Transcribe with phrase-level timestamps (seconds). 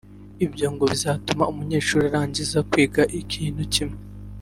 [0.45, 3.99] Ibyo ngo bizatuma Umunyeshuri urangije kwiga ikintu kimwe